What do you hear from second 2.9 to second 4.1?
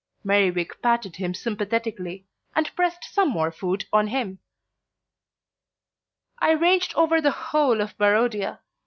some more food on